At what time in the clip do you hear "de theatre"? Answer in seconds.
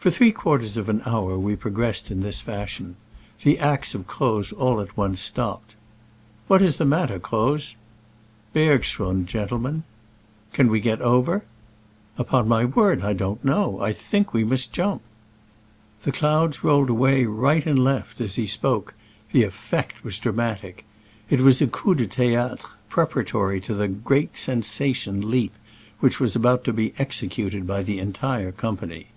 21.94-22.56